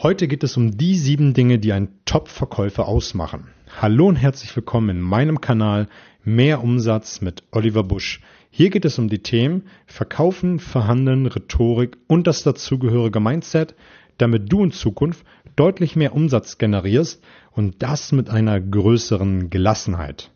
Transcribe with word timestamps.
Heute 0.00 0.28
geht 0.28 0.44
es 0.44 0.56
um 0.56 0.78
die 0.78 0.94
sieben 0.94 1.34
Dinge, 1.34 1.58
die 1.58 1.72
einen 1.72 1.88
Top-Verkäufer 2.04 2.86
ausmachen. 2.86 3.48
Hallo 3.82 4.06
und 4.06 4.14
herzlich 4.14 4.54
willkommen 4.54 4.90
in 4.90 5.00
meinem 5.00 5.40
Kanal 5.40 5.88
Mehr 6.22 6.62
Umsatz 6.62 7.20
mit 7.20 7.42
Oliver 7.50 7.82
Busch. 7.82 8.20
Hier 8.48 8.70
geht 8.70 8.84
es 8.84 9.00
um 9.00 9.08
die 9.08 9.24
Themen 9.24 9.64
Verkaufen, 9.86 10.60
Verhandeln, 10.60 11.26
Rhetorik 11.26 11.96
und 12.06 12.28
das 12.28 12.44
dazugehörige 12.44 13.18
Mindset, 13.18 13.74
damit 14.18 14.52
du 14.52 14.62
in 14.62 14.70
Zukunft 14.70 15.26
deutlich 15.56 15.96
mehr 15.96 16.14
Umsatz 16.14 16.58
generierst 16.58 17.20
und 17.50 17.82
das 17.82 18.12
mit 18.12 18.30
einer 18.30 18.60
größeren 18.60 19.50
Gelassenheit. 19.50 20.30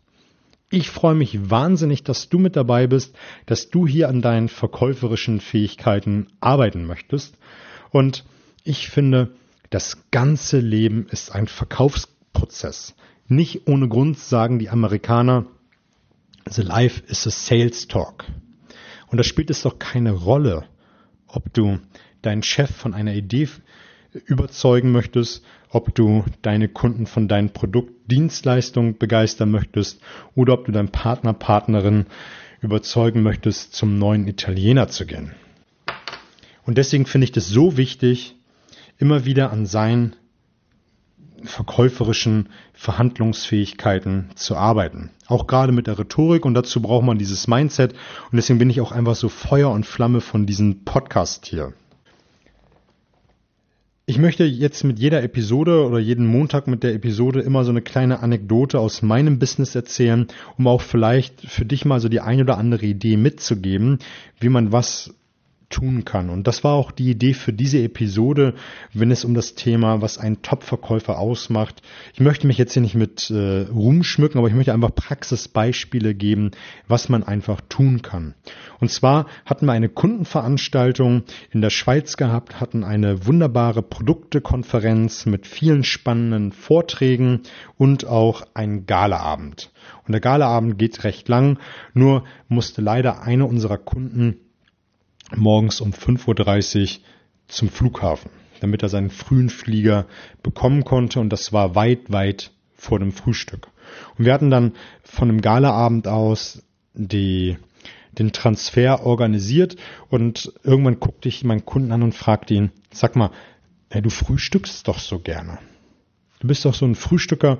Ich 0.71 0.89
freue 0.89 1.15
mich 1.15 1.49
wahnsinnig, 1.49 2.03
dass 2.03 2.27
du 2.27 2.37
mit 2.37 2.57
dabei 2.57 2.87
bist, 2.87 3.15
dass 3.45 3.69
du 3.69 3.87
hier 3.87 4.09
an 4.09 4.21
deinen 4.21 4.49
verkäuferischen 4.49 5.39
Fähigkeiten 5.39 6.27
arbeiten 6.41 6.85
möchtest. 6.85 7.37
Und 7.91 8.25
ich 8.65 8.89
finde, 8.89 9.31
das 9.73 10.11
ganze 10.11 10.59
Leben 10.59 11.07
ist 11.09 11.33
ein 11.33 11.47
Verkaufsprozess. 11.47 12.93
Nicht 13.27 13.67
ohne 13.67 13.87
Grund 13.89 14.19
sagen 14.19 14.59
die 14.59 14.69
Amerikaner, 14.69 15.47
The 16.47 16.61
life 16.61 17.01
is 17.07 17.25
a 17.25 17.31
sales 17.31 17.87
talk. 17.87 18.25
Und 19.07 19.17
da 19.17 19.23
spielt 19.23 19.49
es 19.49 19.63
doch 19.63 19.79
keine 19.79 20.11
Rolle, 20.11 20.65
ob 21.25 21.51
du 21.53 21.79
deinen 22.21 22.43
Chef 22.43 22.69
von 22.69 22.93
einer 22.93 23.15
Idee 23.15 23.49
überzeugen 24.25 24.91
möchtest, 24.91 25.43
ob 25.69 25.95
du 25.95 26.23
deine 26.43 26.69
Kunden 26.69 27.07
von 27.07 27.27
deinen 27.27 27.51
Produktdienstleistungen 27.51 28.99
begeistern 28.99 29.49
möchtest 29.49 30.01
oder 30.35 30.53
ob 30.53 30.65
du 30.65 30.71
deinen 30.71 30.91
Partner, 30.91 31.33
Partnerin 31.33 32.05
überzeugen 32.61 33.23
möchtest, 33.23 33.73
zum 33.73 33.97
neuen 33.97 34.27
Italiener 34.27 34.87
zu 34.89 35.07
gehen. 35.07 35.31
Und 36.63 36.77
deswegen 36.77 37.07
finde 37.07 37.25
ich 37.25 37.31
das 37.31 37.47
so 37.47 37.75
wichtig, 37.75 38.35
immer 38.97 39.25
wieder 39.25 39.51
an 39.51 39.65
seinen 39.65 40.15
verkäuferischen 41.43 42.49
Verhandlungsfähigkeiten 42.73 44.29
zu 44.35 44.55
arbeiten. 44.55 45.11
Auch 45.27 45.47
gerade 45.47 45.71
mit 45.71 45.87
der 45.87 45.99
Rhetorik 45.99 46.45
und 46.45 46.53
dazu 46.53 46.81
braucht 46.81 47.05
man 47.05 47.17
dieses 47.17 47.47
Mindset 47.47 47.93
und 48.31 48.35
deswegen 48.35 48.59
bin 48.59 48.69
ich 48.69 48.81
auch 48.81 48.91
einfach 48.91 49.15
so 49.15 49.29
Feuer 49.29 49.69
und 49.71 49.85
Flamme 49.85 50.21
von 50.21 50.45
diesem 50.45 50.85
Podcast 50.85 51.45
hier. 51.45 51.73
Ich 54.05 54.17
möchte 54.17 54.43
jetzt 54.43 54.83
mit 54.83 54.99
jeder 54.99 55.23
Episode 55.23 55.85
oder 55.85 55.97
jeden 55.97 56.25
Montag 56.25 56.67
mit 56.67 56.83
der 56.83 56.93
Episode 56.93 57.39
immer 57.39 57.63
so 57.63 57.71
eine 57.71 57.81
kleine 57.81 58.19
Anekdote 58.19 58.77
aus 58.77 59.01
meinem 59.01 59.39
Business 59.39 59.75
erzählen, 59.75 60.27
um 60.57 60.67
auch 60.67 60.81
vielleicht 60.81 61.39
für 61.39 61.63
dich 61.63 61.85
mal 61.85 62.01
so 62.01 62.09
die 62.09 62.19
ein 62.19 62.41
oder 62.41 62.57
andere 62.57 62.85
Idee 62.85 63.15
mitzugeben, 63.15 63.99
wie 64.41 64.49
man 64.49 64.73
was 64.73 65.13
tun 65.73 66.05
kann. 66.05 66.29
Und 66.29 66.47
das 66.47 66.63
war 66.63 66.73
auch 66.73 66.91
die 66.91 67.09
Idee 67.09 67.33
für 67.33 67.51
diese 67.51 67.79
Episode, 67.79 68.53
wenn 68.93 69.09
es 69.09 69.25
um 69.25 69.33
das 69.33 69.55
Thema, 69.55 70.01
was 70.01 70.19
ein 70.19 70.43
Top-Verkäufer 70.43 71.17
ausmacht. 71.17 71.81
Ich 72.13 72.19
möchte 72.19 72.45
mich 72.45 72.59
jetzt 72.59 72.73
hier 72.73 72.83
nicht 72.83 72.93
mit 72.95 73.31
äh, 73.31 73.61
Ruhm 73.63 74.03
schmücken, 74.03 74.37
aber 74.37 74.47
ich 74.47 74.53
möchte 74.53 74.73
einfach 74.73 74.93
Praxisbeispiele 74.93 76.13
geben, 76.13 76.51
was 76.87 77.09
man 77.09 77.23
einfach 77.23 77.59
tun 77.69 78.03
kann. 78.03 78.35
Und 78.79 78.91
zwar 78.91 79.25
hatten 79.45 79.65
wir 79.65 79.71
eine 79.71 79.89
Kundenveranstaltung 79.89 81.23
in 81.51 81.61
der 81.61 81.71
Schweiz 81.71 82.17
gehabt, 82.17 82.61
hatten 82.61 82.83
eine 82.83 83.25
wunderbare 83.25 83.81
Produktekonferenz 83.81 85.25
mit 85.25 85.47
vielen 85.47 85.83
spannenden 85.83 86.51
Vorträgen 86.51 87.41
und 87.77 88.05
auch 88.05 88.43
einen 88.53 88.85
Galaabend. 88.85 89.71
Und 90.05 90.11
der 90.11 90.21
Galaabend 90.21 90.77
geht 90.77 91.03
recht 91.03 91.27
lang, 91.29 91.57
nur 91.93 92.25
musste 92.47 92.81
leider 92.81 93.23
eine 93.23 93.45
unserer 93.45 93.77
Kunden 93.77 94.35
morgens 95.35 95.81
um 95.81 95.91
5.30 95.91 96.81
Uhr 96.81 97.03
zum 97.47 97.69
Flughafen, 97.69 98.31
damit 98.59 98.83
er 98.83 98.89
seinen 98.89 99.09
frühen 99.09 99.49
Flieger 99.49 100.05
bekommen 100.41 100.83
konnte. 100.83 101.19
Und 101.19 101.29
das 101.29 101.53
war 101.53 101.75
weit, 101.75 102.11
weit 102.11 102.51
vor 102.75 102.99
dem 102.99 103.11
Frühstück. 103.11 103.67
Und 104.17 104.25
wir 104.25 104.33
hatten 104.33 104.49
dann 104.49 104.73
von 105.03 105.27
dem 105.27 105.41
Galaabend 105.41 106.07
aus 106.07 106.63
die, 106.93 107.57
den 108.11 108.31
Transfer 108.31 109.05
organisiert 109.05 109.75
und 110.09 110.53
irgendwann 110.63 110.99
guckte 110.99 111.29
ich 111.29 111.43
meinen 111.43 111.65
Kunden 111.65 111.91
an 111.91 112.03
und 112.03 112.13
fragte 112.13 112.53
ihn, 112.53 112.71
sag 112.91 113.15
mal, 113.15 113.31
ey, 113.89 114.01
du 114.01 114.09
frühstückst 114.09 114.87
doch 114.87 114.99
so 114.99 115.19
gerne. 115.19 115.59
Du 116.39 116.47
bist 116.47 116.65
doch 116.65 116.73
so 116.73 116.85
ein 116.85 116.95
Frühstücker. 116.95 117.59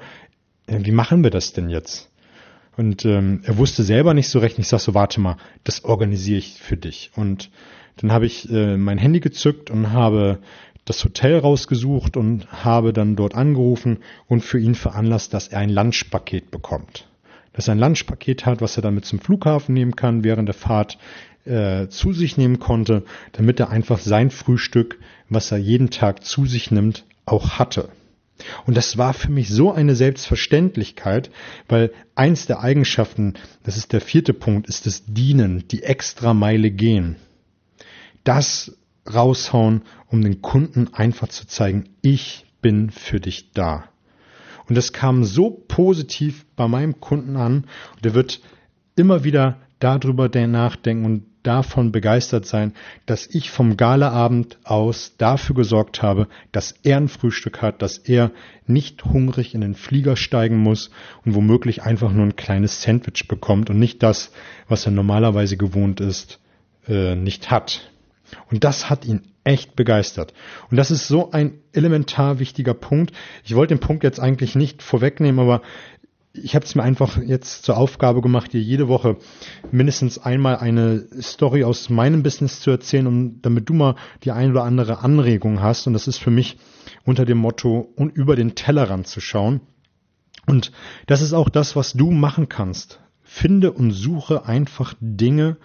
Wie 0.67 0.91
machen 0.91 1.23
wir 1.23 1.31
das 1.31 1.53
denn 1.53 1.69
jetzt? 1.69 2.09
Und 2.75 3.05
ähm, 3.05 3.41
er 3.43 3.57
wusste 3.57 3.83
selber 3.83 4.13
nicht 4.13 4.29
so 4.29 4.39
recht. 4.39 4.57
Ich 4.57 4.67
sag 4.67 4.79
so, 4.79 4.93
warte 4.93 5.21
mal, 5.21 5.37
das 5.63 5.83
organisiere 5.83 6.39
ich 6.39 6.59
für 6.59 6.77
dich. 6.77 7.11
Und 7.15 7.51
dann 7.97 8.11
habe 8.11 8.25
ich 8.25 8.49
äh, 8.49 8.77
mein 8.77 8.97
Handy 8.97 9.19
gezückt 9.19 9.69
und 9.69 9.91
habe 9.91 10.39
das 10.85 11.03
Hotel 11.03 11.37
rausgesucht 11.37 12.17
und 12.17 12.51
habe 12.63 12.91
dann 12.91 13.15
dort 13.15 13.35
angerufen 13.35 13.99
und 14.27 14.41
für 14.41 14.59
ihn 14.59 14.75
veranlasst, 14.75 15.33
dass 15.33 15.47
er 15.47 15.59
ein 15.59 15.69
Lunchpaket 15.69 16.51
bekommt. 16.51 17.07
Dass 17.53 17.67
er 17.67 17.75
ein 17.75 17.79
Lunchpaket 17.79 18.45
hat, 18.45 18.61
was 18.61 18.75
er 18.77 18.83
damit 18.83 19.05
zum 19.05 19.19
Flughafen 19.19 19.73
nehmen 19.73 19.95
kann, 19.95 20.23
während 20.23 20.49
der 20.49 20.55
Fahrt 20.55 20.97
äh, 21.45 21.87
zu 21.87 22.11
sich 22.11 22.37
nehmen 22.37 22.59
konnte, 22.59 23.03
damit 23.33 23.59
er 23.59 23.69
einfach 23.69 23.99
sein 23.99 24.31
Frühstück, 24.31 24.99
was 25.29 25.51
er 25.51 25.57
jeden 25.57 25.89
Tag 25.89 26.23
zu 26.23 26.45
sich 26.45 26.71
nimmt, 26.71 27.05
auch 27.25 27.59
hatte. 27.59 27.89
Und 28.65 28.77
das 28.77 28.97
war 28.97 29.13
für 29.13 29.31
mich 29.31 29.49
so 29.49 29.71
eine 29.71 29.95
Selbstverständlichkeit, 29.95 31.29
weil 31.67 31.91
eins 32.15 32.45
der 32.45 32.61
Eigenschaften, 32.61 33.35
das 33.63 33.77
ist 33.77 33.93
der 33.93 34.01
vierte 34.01 34.33
Punkt, 34.33 34.67
ist 34.67 34.85
das 34.85 35.03
Dienen, 35.05 35.67
die 35.69 35.83
extra 35.83 36.33
Meile 36.33 36.71
gehen. 36.71 37.17
Das 38.23 38.77
raushauen, 39.11 39.81
um 40.07 40.21
den 40.21 40.41
Kunden 40.41 40.93
einfach 40.93 41.27
zu 41.27 41.47
zeigen, 41.47 41.89
ich 42.01 42.45
bin 42.61 42.89
für 42.89 43.19
dich 43.19 43.51
da. 43.51 43.89
Und 44.67 44.75
das 44.75 44.93
kam 44.93 45.23
so 45.23 45.49
positiv 45.49 46.45
bei 46.55 46.67
meinem 46.67 46.99
Kunden 47.01 47.35
an 47.35 47.65
und 47.95 48.05
er 48.05 48.13
wird 48.13 48.39
immer 48.95 49.23
wieder 49.23 49.57
darüber 49.79 50.29
nachdenken 50.47 51.05
und 51.05 51.25
davon 51.43 51.91
begeistert 51.91 52.45
sein, 52.45 52.73
dass 53.05 53.27
ich 53.27 53.51
vom 53.51 53.77
Galaabend 53.77 54.57
aus 54.63 55.13
dafür 55.17 55.55
gesorgt 55.55 56.01
habe, 56.01 56.27
dass 56.51 56.73
er 56.83 56.97
ein 56.97 57.09
Frühstück 57.09 57.61
hat, 57.61 57.81
dass 57.81 57.97
er 57.97 58.31
nicht 58.65 59.05
hungrig 59.05 59.53
in 59.53 59.61
den 59.61 59.75
Flieger 59.75 60.15
steigen 60.15 60.57
muss 60.57 60.89
und 61.25 61.35
womöglich 61.35 61.83
einfach 61.83 62.11
nur 62.11 62.25
ein 62.25 62.35
kleines 62.35 62.81
Sandwich 62.81 63.27
bekommt 63.27 63.69
und 63.69 63.79
nicht 63.79 64.01
das, 64.01 64.31
was 64.67 64.85
er 64.85 64.91
normalerweise 64.91 65.57
gewohnt 65.57 65.99
ist, 65.99 66.39
äh, 66.87 67.15
nicht 67.15 67.51
hat. 67.51 67.91
Und 68.49 68.63
das 68.63 68.89
hat 68.89 69.05
ihn 69.05 69.21
echt 69.43 69.75
begeistert. 69.75 70.33
Und 70.71 70.77
das 70.77 70.91
ist 70.91 71.07
so 71.07 71.31
ein 71.31 71.59
elementar 71.73 72.39
wichtiger 72.39 72.73
Punkt. 72.73 73.13
Ich 73.43 73.55
wollte 73.55 73.75
den 73.75 73.81
Punkt 73.81 74.03
jetzt 74.03 74.19
eigentlich 74.19 74.55
nicht 74.55 74.81
vorwegnehmen, 74.81 75.39
aber 75.39 75.61
ich 76.33 76.55
habe 76.55 76.65
es 76.65 76.73
mir 76.73 76.81
einfach 76.83 77.21
jetzt 77.21 77.63
zur 77.63 77.77
Aufgabe 77.77 78.21
gemacht, 78.21 78.53
dir 78.53 78.61
jede 78.61 78.87
Woche 78.87 79.17
mindestens 79.71 80.17
einmal 80.17 80.57
eine 80.57 81.05
Story 81.21 81.63
aus 81.63 81.89
meinem 81.89 82.23
Business 82.23 82.59
zu 82.59 82.71
erzählen, 82.71 83.05
um, 83.05 83.41
damit 83.41 83.69
du 83.69 83.73
mal 83.73 83.95
die 84.23 84.31
ein 84.31 84.51
oder 84.51 84.63
andere 84.63 84.99
Anregung 84.99 85.61
hast. 85.61 85.85
Und 85.85 85.93
das 85.93 86.07
ist 86.07 86.17
für 86.17 86.31
mich 86.31 86.57
unter 87.05 87.25
dem 87.25 87.37
Motto, 87.37 87.87
und 87.95 88.15
über 88.15 88.35
den 88.35 88.55
Tellerrand 88.55 89.07
zu 89.07 89.21
schauen. 89.21 89.61
Und 90.47 90.71
das 91.05 91.21
ist 91.21 91.33
auch 91.33 91.49
das, 91.49 91.75
was 91.75 91.93
du 91.93 92.09
machen 92.09 92.49
kannst. 92.49 92.99
Finde 93.21 93.71
und 93.71 93.91
suche 93.91 94.45
einfach 94.45 94.95
Dinge, 94.99 95.57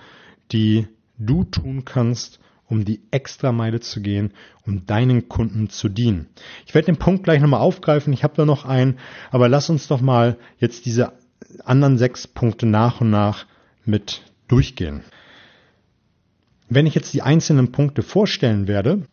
die 0.52 0.86
du 1.18 1.44
tun 1.44 1.84
kannst, 1.86 2.40
um 2.68 2.84
die 2.84 3.00
Extrameile 3.10 3.80
zu 3.80 4.00
gehen, 4.00 4.32
um 4.66 4.86
deinen 4.86 5.28
Kunden 5.28 5.70
zu 5.70 5.88
dienen. 5.88 6.26
Ich 6.66 6.74
werde 6.74 6.86
den 6.86 6.98
Punkt 6.98 7.24
gleich 7.24 7.40
nochmal 7.40 7.60
aufgreifen, 7.60 8.12
ich 8.12 8.24
habe 8.24 8.34
da 8.36 8.44
noch 8.44 8.64
einen, 8.64 8.98
aber 9.30 9.48
lass 9.48 9.70
uns 9.70 9.88
doch 9.88 10.00
mal 10.00 10.36
jetzt 10.58 10.86
diese 10.86 11.12
anderen 11.64 11.98
sechs 11.98 12.26
Punkte 12.26 12.66
nach 12.66 13.00
und 13.00 13.10
nach 13.10 13.46
mit 13.84 14.22
durchgehen. 14.48 15.02
Wenn 16.68 16.86
ich 16.86 16.94
jetzt 16.94 17.14
die 17.14 17.22
einzelnen 17.22 17.72
Punkte 17.72 18.02
vorstellen 18.02 18.68
werde, 18.68 19.06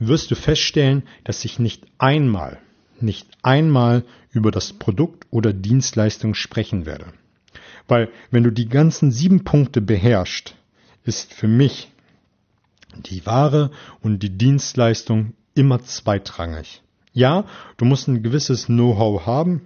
wirst 0.00 0.30
du 0.30 0.34
feststellen, 0.34 1.04
dass 1.24 1.44
ich 1.44 1.58
nicht 1.58 1.84
einmal, 1.98 2.58
nicht 3.00 3.28
einmal 3.42 4.04
über 4.32 4.50
das 4.50 4.72
Produkt 4.72 5.26
oder 5.30 5.52
Dienstleistung 5.52 6.34
sprechen 6.34 6.86
werde. 6.86 7.06
Weil 7.86 8.08
wenn 8.30 8.42
du 8.42 8.50
die 8.50 8.68
ganzen 8.68 9.12
sieben 9.12 9.44
Punkte 9.44 9.80
beherrschst, 9.80 10.54
ist 11.04 11.32
für 11.32 11.48
mich 11.48 11.90
die 12.96 13.24
Ware 13.26 13.70
und 14.00 14.22
die 14.22 14.36
Dienstleistung 14.36 15.34
immer 15.54 15.82
zweitrangig. 15.82 16.82
Ja, 17.12 17.44
du 17.76 17.84
musst 17.84 18.08
ein 18.08 18.22
gewisses 18.22 18.66
Know-how 18.66 19.26
haben, 19.26 19.62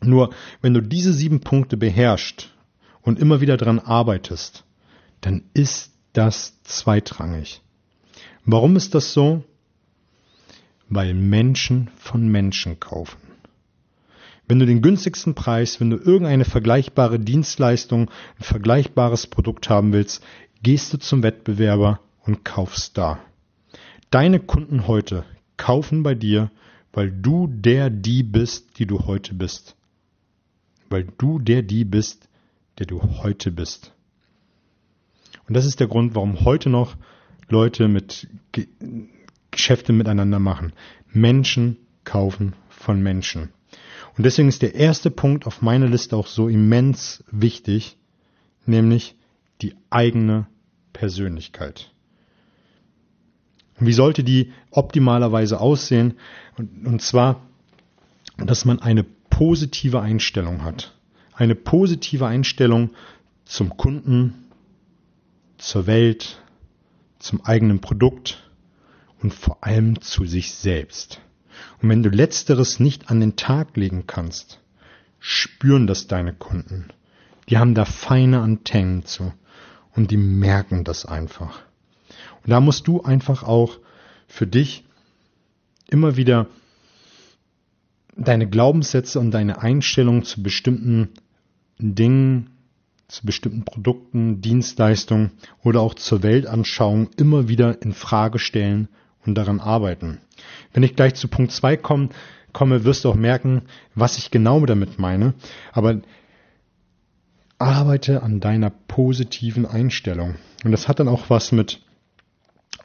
nur 0.00 0.30
wenn 0.60 0.74
du 0.74 0.80
diese 0.80 1.12
sieben 1.12 1.40
Punkte 1.40 1.76
beherrschst 1.76 2.50
und 3.02 3.18
immer 3.18 3.40
wieder 3.40 3.56
dran 3.56 3.78
arbeitest, 3.78 4.64
dann 5.20 5.44
ist 5.54 5.92
das 6.12 6.62
zweitrangig. 6.62 7.60
Warum 8.44 8.76
ist 8.76 8.94
das 8.94 9.12
so? 9.12 9.44
Weil 10.88 11.12
Menschen 11.12 11.90
von 11.96 12.28
Menschen 12.28 12.80
kaufen. 12.80 13.18
Wenn 14.46 14.58
du 14.58 14.64
den 14.64 14.80
günstigsten 14.80 15.34
Preis, 15.34 15.80
wenn 15.80 15.90
du 15.90 15.98
irgendeine 15.98 16.46
vergleichbare 16.46 17.20
Dienstleistung, 17.20 18.10
ein 18.38 18.44
vergleichbares 18.44 19.26
Produkt 19.26 19.68
haben 19.68 19.92
willst, 19.92 20.24
gehst 20.62 20.92
du 20.94 20.98
zum 20.98 21.22
Wettbewerber 21.22 22.00
und 22.28 22.44
kaufst 22.44 22.96
da. 22.96 23.18
Deine 24.10 24.38
Kunden 24.38 24.86
heute 24.86 25.24
kaufen 25.56 26.02
bei 26.02 26.14
dir, 26.14 26.50
weil 26.92 27.10
du 27.10 27.48
der 27.48 27.90
die 27.90 28.22
bist, 28.22 28.78
die 28.78 28.86
du 28.86 29.06
heute 29.06 29.34
bist. 29.34 29.76
Weil 30.90 31.08
du 31.18 31.38
der 31.38 31.62
die 31.62 31.84
bist, 31.84 32.28
der 32.78 32.86
du 32.86 33.02
heute 33.22 33.50
bist. 33.50 33.92
Und 35.48 35.54
das 35.54 35.64
ist 35.64 35.80
der 35.80 35.88
Grund, 35.88 36.14
warum 36.14 36.44
heute 36.44 36.68
noch 36.68 36.96
Leute 37.48 37.88
mit 37.88 38.28
Ge 38.52 38.68
Geschäfte 39.50 39.94
miteinander 39.94 40.38
machen. 40.38 40.74
Menschen 41.10 41.78
kaufen 42.04 42.52
von 42.68 43.02
Menschen. 43.02 43.48
Und 44.16 44.24
deswegen 44.24 44.48
ist 44.48 44.60
der 44.60 44.74
erste 44.74 45.10
Punkt 45.10 45.46
auf 45.46 45.62
meiner 45.62 45.88
Liste 45.88 46.16
auch 46.16 46.26
so 46.26 46.48
immens 46.48 47.24
wichtig, 47.30 47.96
nämlich 48.66 49.16
die 49.62 49.74
eigene 49.90 50.46
Persönlichkeit. 50.92 51.90
Wie 53.80 53.92
sollte 53.92 54.24
die 54.24 54.52
optimalerweise 54.70 55.60
aussehen? 55.60 56.14
Und, 56.56 56.86
und 56.86 57.02
zwar, 57.02 57.42
dass 58.36 58.64
man 58.64 58.80
eine 58.80 59.04
positive 59.04 60.00
Einstellung 60.00 60.64
hat. 60.64 60.94
Eine 61.34 61.54
positive 61.54 62.26
Einstellung 62.26 62.90
zum 63.44 63.76
Kunden, 63.76 64.48
zur 65.58 65.86
Welt, 65.86 66.42
zum 67.18 67.44
eigenen 67.44 67.80
Produkt 67.80 68.50
und 69.20 69.34
vor 69.34 69.64
allem 69.64 70.00
zu 70.00 70.24
sich 70.24 70.54
selbst. 70.54 71.20
Und 71.80 71.88
wenn 71.88 72.02
du 72.02 72.08
letzteres 72.08 72.80
nicht 72.80 73.10
an 73.10 73.20
den 73.20 73.36
Tag 73.36 73.76
legen 73.76 74.06
kannst, 74.06 74.60
spüren 75.18 75.86
das 75.86 76.06
deine 76.06 76.32
Kunden. 76.32 76.88
Die 77.48 77.58
haben 77.58 77.74
da 77.74 77.84
feine 77.84 78.40
Antennen 78.40 79.04
zu 79.04 79.32
und 79.94 80.10
die 80.10 80.16
merken 80.16 80.84
das 80.84 81.06
einfach. 81.06 81.62
Und 82.48 82.52
da 82.52 82.62
musst 82.62 82.88
du 82.88 83.02
einfach 83.02 83.42
auch 83.42 83.76
für 84.26 84.46
dich 84.46 84.82
immer 85.90 86.16
wieder 86.16 86.46
deine 88.16 88.48
Glaubenssätze 88.48 89.20
und 89.20 89.32
deine 89.32 89.60
Einstellung 89.60 90.24
zu 90.24 90.42
bestimmten 90.42 91.10
Dingen, 91.78 92.48
zu 93.06 93.26
bestimmten 93.26 93.66
Produkten, 93.66 94.40
Dienstleistungen 94.40 95.32
oder 95.62 95.82
auch 95.82 95.92
zur 95.92 96.22
Weltanschauung 96.22 97.10
immer 97.18 97.48
wieder 97.48 97.82
in 97.82 97.92
Frage 97.92 98.38
stellen 98.38 98.88
und 99.26 99.34
daran 99.34 99.60
arbeiten. 99.60 100.16
Wenn 100.72 100.84
ich 100.84 100.96
gleich 100.96 101.16
zu 101.16 101.28
Punkt 101.28 101.52
2 101.52 101.76
komme, 101.76 102.08
komme, 102.54 102.82
wirst 102.84 103.04
du 103.04 103.10
auch 103.10 103.14
merken, 103.14 103.64
was 103.94 104.16
ich 104.16 104.30
genau 104.30 104.64
damit 104.64 104.98
meine. 104.98 105.34
Aber 105.72 106.00
arbeite 107.58 108.22
an 108.22 108.40
deiner 108.40 108.70
positiven 108.70 109.66
Einstellung. 109.66 110.36
Und 110.64 110.72
das 110.72 110.88
hat 110.88 110.98
dann 110.98 111.08
auch 111.08 111.28
was 111.28 111.52
mit 111.52 111.82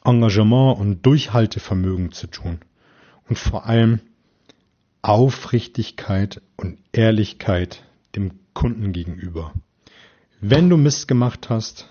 Engagement 0.04 0.78
und 0.78 1.04
Durchhaltevermögen 1.04 2.12
zu 2.12 2.26
tun. 2.26 2.60
Und 3.28 3.38
vor 3.38 3.66
allem 3.66 4.00
Aufrichtigkeit 5.02 6.40
und 6.56 6.78
Ehrlichkeit 6.92 7.82
dem 8.14 8.32
Kunden 8.52 8.92
gegenüber. 8.92 9.52
Wenn 10.40 10.68
du 10.68 10.76
Mist 10.76 11.08
gemacht 11.08 11.48
hast, 11.50 11.88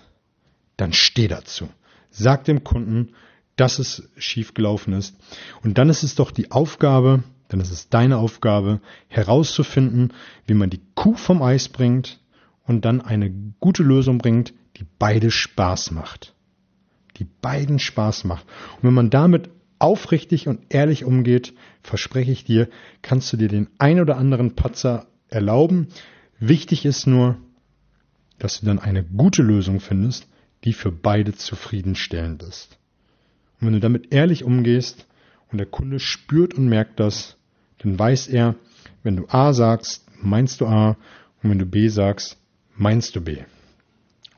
dann 0.76 0.92
steh 0.92 1.28
dazu. 1.28 1.68
Sag 2.10 2.44
dem 2.44 2.64
Kunden, 2.64 3.10
dass 3.56 3.78
es 3.78 4.08
schiefgelaufen 4.16 4.92
ist. 4.94 5.16
Und 5.62 5.78
dann 5.78 5.88
ist 5.88 6.02
es 6.02 6.14
doch 6.14 6.30
die 6.30 6.50
Aufgabe, 6.50 7.22
dann 7.48 7.60
ist 7.60 7.70
es 7.70 7.88
deine 7.88 8.18
Aufgabe, 8.18 8.80
herauszufinden, 9.08 10.12
wie 10.46 10.54
man 10.54 10.70
die 10.70 10.82
Kuh 10.94 11.14
vom 11.14 11.42
Eis 11.42 11.68
bringt 11.68 12.20
und 12.66 12.84
dann 12.84 13.00
eine 13.00 13.30
gute 13.60 13.82
Lösung 13.82 14.18
bringt, 14.18 14.54
die 14.76 14.86
beide 14.98 15.30
Spaß 15.30 15.92
macht. 15.92 16.33
Die 17.16 17.24
beiden 17.24 17.78
Spaß 17.78 18.24
macht. 18.24 18.46
Und 18.76 18.84
wenn 18.84 18.94
man 18.94 19.10
damit 19.10 19.50
aufrichtig 19.78 20.48
und 20.48 20.60
ehrlich 20.68 21.04
umgeht, 21.04 21.54
verspreche 21.82 22.32
ich 22.32 22.44
dir, 22.44 22.68
kannst 23.02 23.32
du 23.32 23.36
dir 23.36 23.48
den 23.48 23.68
ein 23.78 24.00
oder 24.00 24.16
anderen 24.16 24.54
Patzer 24.54 25.06
erlauben. 25.28 25.88
Wichtig 26.38 26.84
ist 26.84 27.06
nur, 27.06 27.36
dass 28.38 28.60
du 28.60 28.66
dann 28.66 28.78
eine 28.78 29.04
gute 29.04 29.42
Lösung 29.42 29.80
findest, 29.80 30.26
die 30.64 30.72
für 30.72 30.90
beide 30.90 31.34
zufriedenstellend 31.34 32.42
ist. 32.42 32.78
Und 33.60 33.68
wenn 33.68 33.74
du 33.74 33.80
damit 33.80 34.12
ehrlich 34.12 34.44
umgehst 34.44 35.06
und 35.50 35.58
der 35.58 35.66
Kunde 35.66 36.00
spürt 36.00 36.54
und 36.54 36.68
merkt 36.68 36.98
das, 37.00 37.36
dann 37.78 37.98
weiß 37.98 38.28
er, 38.28 38.56
wenn 39.02 39.16
du 39.16 39.26
A 39.28 39.52
sagst, 39.52 40.06
meinst 40.20 40.60
du 40.60 40.66
A 40.66 40.96
und 41.42 41.50
wenn 41.50 41.58
du 41.58 41.66
B 41.66 41.88
sagst, 41.88 42.38
meinst 42.76 43.14
du 43.14 43.20
B. 43.20 43.38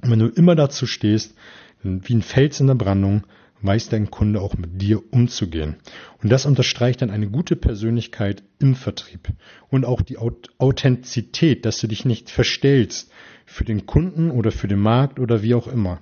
Und 0.02 0.10
wenn 0.10 0.18
du 0.18 0.26
immer 0.28 0.54
dazu 0.54 0.86
stehst, 0.86 1.34
wie 1.82 2.14
ein 2.14 2.22
Fels 2.22 2.60
in 2.60 2.66
der 2.66 2.74
Brandung, 2.74 3.24
weiß 3.62 3.88
dein 3.88 4.10
Kunde 4.10 4.40
auch 4.40 4.56
mit 4.56 4.80
dir 4.80 5.02
umzugehen. 5.12 5.76
Und 6.22 6.30
das 6.30 6.46
unterstreicht 6.46 7.02
dann 7.02 7.10
eine 7.10 7.28
gute 7.28 7.56
Persönlichkeit 7.56 8.42
im 8.58 8.74
Vertrieb 8.74 9.28
und 9.68 9.84
auch 9.84 10.02
die 10.02 10.18
Authentizität, 10.18 11.64
dass 11.64 11.78
du 11.78 11.86
dich 11.86 12.04
nicht 12.04 12.30
verstellst 12.30 13.10
für 13.44 13.64
den 13.64 13.86
Kunden 13.86 14.30
oder 14.30 14.52
für 14.52 14.68
den 14.68 14.80
Markt 14.80 15.18
oder 15.18 15.42
wie 15.42 15.54
auch 15.54 15.68
immer. 15.68 16.00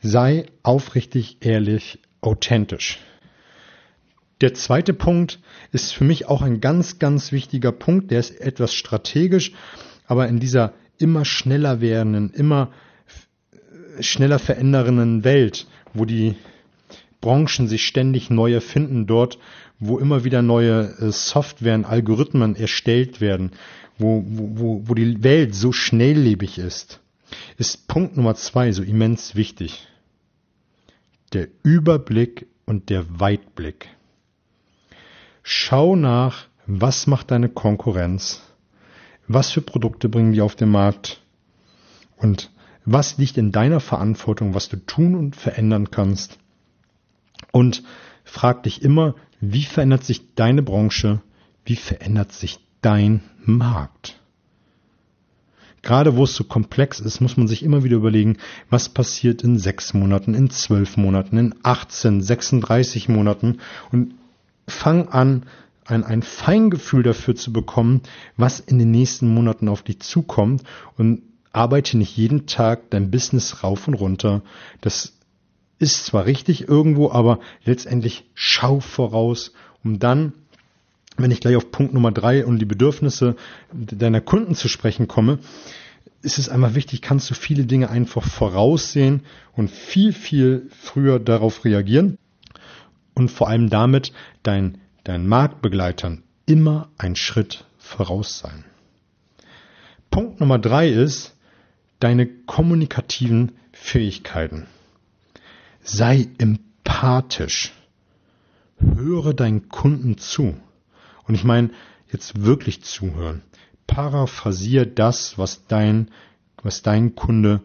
Sei 0.00 0.46
aufrichtig, 0.62 1.38
ehrlich, 1.40 2.00
authentisch. 2.20 2.98
Der 4.40 4.54
zweite 4.54 4.92
Punkt 4.92 5.40
ist 5.70 5.92
für 5.92 6.04
mich 6.04 6.26
auch 6.26 6.42
ein 6.42 6.60
ganz, 6.60 6.98
ganz 6.98 7.30
wichtiger 7.30 7.70
Punkt. 7.70 8.10
Der 8.10 8.18
ist 8.18 8.40
etwas 8.40 8.74
strategisch, 8.74 9.52
aber 10.06 10.28
in 10.28 10.40
dieser 10.40 10.74
immer 10.98 11.24
schneller 11.24 11.80
werdenden, 11.80 12.30
immer 12.30 12.72
schneller 14.00 14.38
verändernden 14.38 15.24
Welt, 15.24 15.66
wo 15.94 16.04
die 16.04 16.36
Branchen 17.20 17.68
sich 17.68 17.86
ständig 17.86 18.30
neu 18.30 18.52
erfinden, 18.52 19.06
dort, 19.06 19.38
wo 19.78 19.98
immer 19.98 20.24
wieder 20.24 20.42
neue 20.42 20.94
äh, 20.98 21.10
Software, 21.10 21.88
Algorithmen 21.88 22.56
erstellt 22.56 23.20
werden, 23.20 23.52
wo, 23.98 24.24
wo, 24.26 24.82
wo 24.84 24.94
die 24.94 25.22
Welt 25.22 25.54
so 25.54 25.72
schnelllebig 25.72 26.58
ist, 26.58 27.00
ist 27.56 27.88
Punkt 27.88 28.16
Nummer 28.16 28.34
zwei 28.34 28.72
so 28.72 28.82
immens 28.82 29.34
wichtig. 29.34 29.86
Der 31.32 31.48
Überblick 31.62 32.46
und 32.66 32.90
der 32.90 33.20
Weitblick. 33.20 33.88
Schau 35.42 35.96
nach, 35.96 36.46
was 36.66 37.06
macht 37.06 37.30
deine 37.30 37.48
Konkurrenz, 37.48 38.42
was 39.26 39.50
für 39.50 39.62
Produkte 39.62 40.08
bringen 40.08 40.32
die 40.32 40.40
auf 40.40 40.56
den 40.56 40.70
Markt? 40.70 41.20
Und 42.16 42.50
was 42.84 43.18
liegt 43.18 43.38
in 43.38 43.52
deiner 43.52 43.80
Verantwortung, 43.80 44.54
was 44.54 44.68
du 44.68 44.76
tun 44.76 45.14
und 45.14 45.36
verändern 45.36 45.90
kannst. 45.90 46.38
Und 47.52 47.82
frag 48.24 48.62
dich 48.62 48.82
immer, 48.82 49.14
wie 49.40 49.64
verändert 49.64 50.04
sich 50.04 50.34
deine 50.34 50.62
Branche, 50.62 51.22
wie 51.64 51.76
verändert 51.76 52.32
sich 52.32 52.60
dein 52.80 53.22
Markt. 53.44 54.20
Gerade 55.82 56.16
wo 56.16 56.24
es 56.24 56.36
so 56.36 56.44
komplex 56.44 57.00
ist, 57.00 57.20
muss 57.20 57.36
man 57.36 57.48
sich 57.48 57.64
immer 57.64 57.82
wieder 57.82 57.96
überlegen, 57.96 58.38
was 58.70 58.88
passiert 58.88 59.42
in 59.42 59.58
sechs 59.58 59.94
Monaten, 59.94 60.34
in 60.34 60.48
zwölf 60.48 60.96
Monaten, 60.96 61.36
in 61.38 61.54
18, 61.64 62.22
36 62.22 63.08
Monaten 63.08 63.58
und 63.90 64.14
fang 64.68 65.08
an, 65.08 65.44
ein, 65.84 66.04
ein 66.04 66.22
Feingefühl 66.22 67.02
dafür 67.02 67.34
zu 67.34 67.52
bekommen, 67.52 68.02
was 68.36 68.60
in 68.60 68.78
den 68.78 68.92
nächsten 68.92 69.26
Monaten 69.34 69.68
auf 69.68 69.82
dich 69.82 69.98
zukommt 69.98 70.62
und 70.96 71.22
arbeite 71.52 71.96
nicht 71.98 72.16
jeden 72.16 72.46
Tag 72.46 72.90
dein 72.90 73.10
Business 73.10 73.62
rauf 73.62 73.88
und 73.88 73.94
runter. 73.94 74.42
Das 74.80 75.12
ist 75.78 76.06
zwar 76.06 76.26
richtig 76.26 76.68
irgendwo, 76.68 77.10
aber 77.10 77.40
letztendlich 77.64 78.24
schau 78.34 78.80
voraus, 78.80 79.52
um 79.82 79.98
dann 79.98 80.32
wenn 81.16 81.30
ich 81.30 81.40
gleich 81.40 81.56
auf 81.56 81.70
Punkt 81.70 81.92
Nummer 81.92 82.10
drei 82.10 82.46
und 82.46 82.58
die 82.58 82.64
Bedürfnisse 82.64 83.36
deiner 83.72 84.20
Kunden 84.20 84.54
zu 84.54 84.68
sprechen 84.68 85.08
komme, 85.08 85.38
ist 86.22 86.38
es 86.38 86.48
einmal 86.48 86.74
wichtig, 86.74 87.02
kannst 87.02 87.30
du 87.30 87.34
viele 87.34 87.64
Dinge 87.64 87.90
einfach 87.90 88.24
voraussehen 88.24 89.22
und 89.54 89.70
viel, 89.70 90.12
viel 90.12 90.68
früher 90.70 91.18
darauf 91.18 91.64
reagieren 91.64 92.16
und 93.14 93.30
vor 93.30 93.48
allem 93.48 93.68
damit 93.68 94.12
dein, 94.42 94.78
dein 95.04 95.26
Marktbegleitern 95.26 96.22
immer 96.46 96.88
ein 96.96 97.16
Schritt 97.16 97.64
voraus 97.78 98.38
sein. 98.38 98.64
Punkt 100.10 100.40
Nummer 100.40 100.58
drei 100.58 100.88
ist 100.88 101.34
deine 102.02 102.26
kommunikativen 102.26 103.52
Fähigkeiten. 103.70 104.66
Sei 105.82 106.28
empathisch. 106.38 107.72
Höre 108.76 109.34
deinen 109.34 109.68
Kunden 109.68 110.18
zu. 110.18 110.56
Und 111.28 111.34
ich 111.36 111.44
meine, 111.44 111.70
jetzt 112.10 112.42
wirklich 112.42 112.82
zuhören. 112.82 113.42
Paraphrasier 113.86 114.84
das, 114.84 115.38
was 115.38 115.66
dein, 115.68 116.10
was 116.62 116.82
dein 116.82 117.14
Kunde 117.14 117.60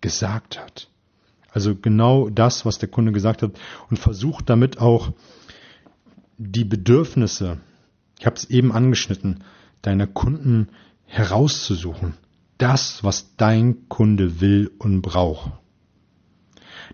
gesagt 0.00 0.58
hat. 0.58 0.88
Also 1.50 1.74
genau 1.74 2.30
das, 2.30 2.64
was 2.64 2.78
der 2.78 2.88
Kunde 2.88 3.12
gesagt 3.12 3.42
hat 3.42 3.58
und 3.90 3.98
versuch 3.98 4.40
damit 4.40 4.78
auch 4.78 5.12
die 6.38 6.64
Bedürfnisse, 6.64 7.58
ich 8.18 8.24
habe 8.24 8.36
es 8.36 8.48
eben 8.48 8.72
angeschnitten, 8.72 9.44
deiner 9.82 10.06
Kunden 10.06 10.68
herauszusuchen. 11.04 12.14
Das, 12.58 13.04
was 13.04 13.36
dein 13.36 13.88
Kunde 13.88 14.40
will 14.40 14.70
und 14.78 15.02
braucht. 15.02 15.52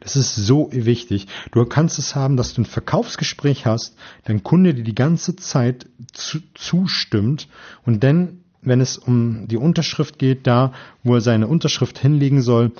Das 0.00 0.16
ist 0.16 0.34
so 0.34 0.68
wichtig. 0.72 1.28
Du 1.52 1.64
kannst 1.64 1.98
es 1.98 2.16
haben, 2.16 2.36
dass 2.36 2.54
du 2.54 2.62
ein 2.62 2.66
Verkaufsgespräch 2.66 3.66
hast, 3.66 3.96
dein 4.24 4.42
Kunde 4.42 4.74
dir 4.74 4.82
die 4.82 4.94
ganze 4.94 5.36
Zeit 5.36 5.86
zu, 6.12 6.40
zustimmt 6.54 7.48
und 7.86 8.02
dann, 8.02 8.40
wenn 8.62 8.80
es 8.80 8.98
um 8.98 9.46
die 9.46 9.56
Unterschrift 9.56 10.18
geht, 10.18 10.46
da, 10.46 10.72
wo 11.04 11.14
er 11.14 11.20
seine 11.20 11.46
Unterschrift 11.46 11.98
hinlegen 11.98 12.42
soll, 12.42 12.72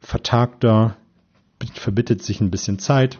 vertagt 0.00 0.64
er, 0.64 0.96
verbittet 1.74 2.22
sich 2.22 2.40
ein 2.40 2.50
bisschen 2.50 2.80
Zeit, 2.80 3.18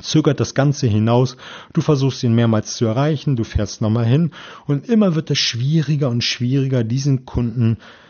zögert 0.00 0.40
das 0.40 0.54
Ganze 0.54 0.88
hinaus, 0.88 1.36
du 1.72 1.80
versuchst 1.80 2.22
ihn 2.24 2.34
mehrmals 2.34 2.76
zu 2.76 2.86
erreichen, 2.86 3.36
du 3.36 3.44
fährst 3.44 3.80
nochmal 3.80 4.06
hin 4.06 4.32
und 4.66 4.88
immer 4.88 5.14
wird 5.14 5.30
es 5.30 5.38
schwieriger 5.38 6.08
und 6.08 6.24
schwieriger, 6.24 6.82
diesen 6.82 7.24
Kunden 7.24 7.76
äh, 7.76 8.07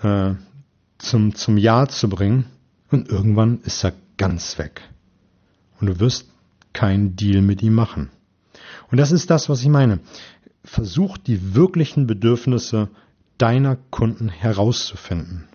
zum, 0.00 1.34
zum 1.34 1.58
Ja 1.58 1.86
zu 1.86 2.08
bringen 2.08 2.46
und 2.90 3.08
irgendwann 3.08 3.60
ist 3.62 3.84
er 3.84 3.92
ganz 4.16 4.58
weg. 4.58 4.82
Und 5.80 5.88
du 5.88 6.00
wirst 6.00 6.30
keinen 6.72 7.16
Deal 7.16 7.42
mit 7.42 7.62
ihm 7.62 7.74
machen. 7.74 8.10
Und 8.90 8.98
das 8.98 9.12
ist 9.12 9.30
das, 9.30 9.48
was 9.48 9.62
ich 9.62 9.68
meine. 9.68 10.00
Versuch 10.64 11.18
die 11.18 11.54
wirklichen 11.54 12.06
Bedürfnisse 12.06 12.88
deiner 13.38 13.76
Kunden 13.90 14.28
herauszufinden. 14.28 15.48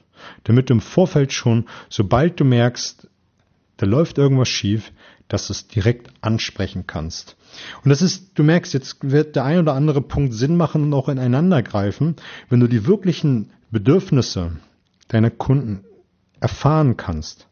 Damit 0.43 0.69
du 0.69 0.75
im 0.75 0.81
Vorfeld 0.81 1.33
schon, 1.33 1.65
sobald 1.89 2.39
du 2.39 2.45
merkst, 2.45 3.07
da 3.77 3.85
läuft 3.85 4.17
irgendwas 4.17 4.49
schief, 4.49 4.91
dass 5.27 5.47
du 5.47 5.53
es 5.53 5.67
direkt 5.67 6.11
ansprechen 6.21 6.85
kannst. 6.85 7.35
Und 7.83 7.89
das 7.89 8.01
ist, 8.01 8.31
du 8.35 8.43
merkst, 8.43 8.73
jetzt 8.73 8.97
wird 9.01 9.35
der 9.35 9.45
ein 9.45 9.59
oder 9.59 9.73
andere 9.73 10.01
Punkt 10.01 10.33
Sinn 10.33 10.57
machen 10.57 10.83
und 10.83 10.93
auch 10.93 11.09
ineinander 11.09 11.63
greifen, 11.63 12.15
wenn 12.49 12.59
du 12.59 12.67
die 12.67 12.85
wirklichen 12.85 13.51
Bedürfnisse 13.71 14.57
deiner 15.07 15.29
Kunden 15.29 15.85
erfahren 16.41 16.97
kannst 16.97 17.47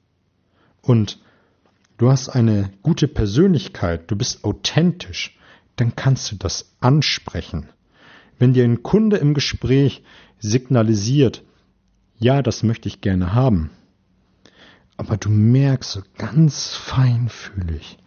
und 0.81 1.19
du 1.97 2.11
hast 2.11 2.27
eine 2.27 2.71
gute 2.83 3.07
Persönlichkeit, 3.07 4.11
du 4.11 4.17
bist 4.17 4.43
authentisch, 4.43 5.38
dann 5.77 5.95
kannst 5.95 6.31
du 6.31 6.35
das 6.35 6.73
ansprechen. 6.81 7.69
Wenn 8.38 8.53
dir 8.53 8.65
ein 8.65 8.83
Kunde 8.83 9.15
im 9.17 9.33
Gespräch 9.33 10.03
signalisiert, 10.39 11.43
ja, 12.17 12.41
das 12.41 12.63
möchte 12.63 12.89
ich 12.89 12.99
gerne 12.99 13.33
haben, 13.33 13.69
aber 14.97 15.15
du 15.15 15.29
merkst 15.29 15.91
so 15.91 16.01
ganz 16.17 16.73
feinfühlig, 16.75 17.97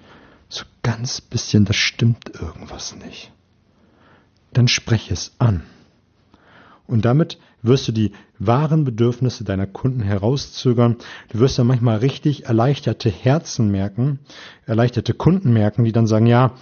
so 0.50 0.64
ganz 0.82 1.22
bisschen, 1.22 1.64
das 1.64 1.76
stimmt 1.76 2.30
irgendwas 2.38 2.94
nicht. 2.94 3.32
Dann 4.52 4.68
spreche 4.68 5.14
es 5.14 5.32
an. 5.38 5.62
Und 6.92 7.04
damit 7.04 7.38
wirst 7.62 7.88
du 7.88 7.92
die 7.92 8.12
wahren 8.38 8.84
Bedürfnisse 8.84 9.44
deiner 9.44 9.66
Kunden 9.66 10.02
herauszögern. 10.02 10.96
Du 11.30 11.38
wirst 11.38 11.58
ja 11.58 11.64
manchmal 11.64 11.98
richtig 11.98 12.46
erleichterte 12.46 13.10
Herzen 13.10 13.70
merken, 13.70 14.18
erleichterte 14.66 15.14
Kunden 15.14 15.52
merken, 15.52 15.84
die 15.84 15.92
dann 15.92 16.06
sagen, 16.06 16.26
ja, 16.26 16.52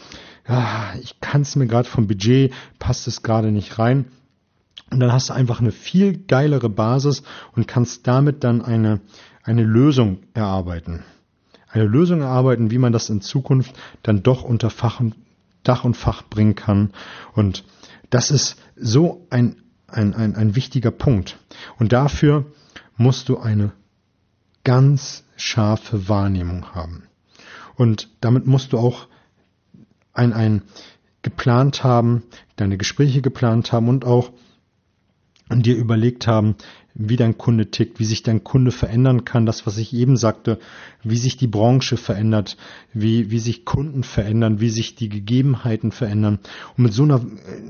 ja 0.49 0.95
ich 1.03 1.21
kann 1.21 1.43
es 1.43 1.57
mir 1.57 1.67
gerade 1.67 1.89
vom 1.89 2.07
Budget, 2.07 2.53
passt 2.79 3.07
es 3.09 3.23
gerade 3.23 3.51
nicht 3.51 3.79
rein. 3.79 4.07
Und 4.91 5.01
dann 5.01 5.13
hast 5.13 5.29
du 5.31 5.35
einfach 5.35 5.61
eine 5.61 5.73
viel 5.73 6.17
geilere 6.17 6.69
Basis 6.69 7.23
und 7.55 7.69
kannst 7.69 8.07
damit 8.07 8.43
dann 8.43 8.63
eine 8.63 9.01
eine 9.43 9.65
Lösung 9.65 10.19
erarbeiten. 10.35 11.03
Eine 11.69 11.85
Lösung 11.85 12.21
erarbeiten, 12.21 12.71
wie 12.71 12.79
man 12.79 12.93
das 12.93 13.11
in 13.11 13.21
Zukunft 13.21 13.75
dann 14.03 14.23
doch 14.23 14.43
unter 14.43 14.71
Fach 14.71 15.01
und, 15.01 15.15
Dach 15.63 15.85
und 15.85 15.97
Fach 15.97 16.23
bringen 16.23 16.55
kann. 16.55 16.91
Und 17.35 17.65
das 18.11 18.31
ist 18.31 18.57
so 18.77 19.27
ein, 19.31 19.57
ein, 19.93 20.15
ein, 20.15 20.37
ein 20.37 20.57
wichtiger 20.57 20.91
Punkt. 20.91 21.39
Und 21.79 21.93
dafür 21.93 22.47
musst 22.97 23.29
du 23.29 23.39
eine 23.39 23.73
ganz 24.65 25.25
scharfe 25.37 26.09
Wahrnehmung 26.09 26.75
haben. 26.75 27.05
Und 27.77 28.09
damit 28.21 28.47
musst 28.47 28.73
du 28.73 28.79
auch 28.79 29.07
ein, 30.13 30.33
ein 30.33 30.63
geplant 31.23 31.85
haben, 31.85 32.23
deine 32.57 32.77
Gespräche 32.77 33.23
geplant 33.23 33.73
haben 33.73 33.89
und 33.89 34.05
auch 34.05 34.33
dir 35.51 35.77
überlegt 35.77 36.27
haben, 36.27 36.55
wie 36.95 37.17
dein 37.17 37.39
Kunde 37.39 37.71
tickt, 37.71 37.99
wie 37.99 38.05
sich 38.05 38.23
dein 38.23 38.45
Kunde 38.45 38.71
verändern 38.71 39.25
kann, 39.25 39.47
das, 39.47 39.67
was 39.67 39.79
ich 39.79 39.93
eben 39.95 40.17
sagte, 40.17 40.59
wie 41.03 41.17
sich 41.17 41.37
die 41.37 41.47
Branche 41.47 41.97
verändert, 41.97 42.57
wie, 42.93 43.31
wie 43.31 43.39
sich 43.39 43.65
Kunden 43.65 44.03
verändern, 44.03 44.61
wie 44.61 44.71
sich 44.71 44.95
die 44.95 45.09
Gegebenheiten 45.09 45.93
verändern. 45.93 46.39
Und 46.77 46.85
mit 46.85 46.93
so 46.93 47.03
einer, 47.03 47.21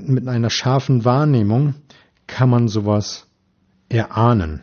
mit 0.05 0.27
einer 0.27 0.49
scharfen 0.49 1.05
Wahrnehmung 1.05 1.75
kann 2.31 2.49
man 2.49 2.67
sowas 2.69 3.27
erahnen. 3.89 4.61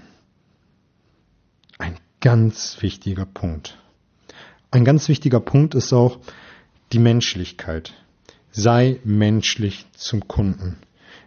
Ein 1.78 1.96
ganz 2.20 2.78
wichtiger 2.80 3.26
Punkt. 3.26 3.78
Ein 4.70 4.84
ganz 4.84 5.08
wichtiger 5.08 5.38
Punkt 5.38 5.75
ist 5.75 5.92
auch 5.92 6.18
die 6.92 6.98
Menschlichkeit. 6.98 7.92
Sei 8.50 8.98
menschlich 9.04 9.87
zum 9.92 10.26
Kunden. 10.26 10.78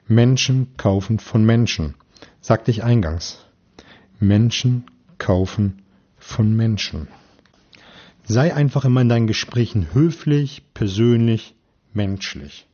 Menschen 0.07 0.75
kaufen 0.77 1.19
von 1.19 1.45
Menschen 1.45 1.95
sagte 2.41 2.71
ich 2.71 2.83
eingangs. 2.83 3.45
Menschen 4.19 4.85
kaufen 5.19 5.83
von 6.17 6.55
Menschen. 6.55 7.07
Sei 8.23 8.53
einfach 8.53 8.83
immer 8.83 9.01
in 9.01 9.09
deinen 9.09 9.27
Gesprächen 9.27 9.93
höflich, 9.93 10.63
persönlich, 10.73 11.55
menschlich. 11.93 12.67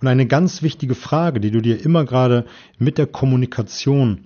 Und 0.00 0.08
eine 0.08 0.26
ganz 0.26 0.62
wichtige 0.62 0.94
Frage, 0.94 1.40
die 1.40 1.50
du 1.50 1.60
dir 1.60 1.84
immer 1.84 2.04
gerade 2.04 2.46
mit 2.78 2.98
der 2.98 3.06
Kommunikation 3.06 4.24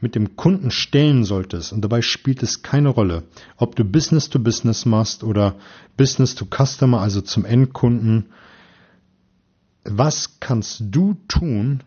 mit 0.00 0.14
dem 0.14 0.36
Kunden 0.36 0.70
stellen 0.70 1.24
solltest, 1.24 1.72
und 1.72 1.82
dabei 1.82 2.02
spielt 2.02 2.42
es 2.42 2.62
keine 2.62 2.88
Rolle, 2.88 3.24
ob 3.56 3.74
du 3.74 3.84
Business 3.84 4.30
to 4.30 4.38
Business 4.38 4.86
machst 4.86 5.24
oder 5.24 5.56
Business 5.96 6.36
to 6.36 6.46
Customer, 6.46 7.00
also 7.00 7.20
zum 7.20 7.44
Endkunden, 7.44 8.26
was 9.84 10.38
kannst 10.38 10.82
du 10.90 11.16
tun, 11.26 11.82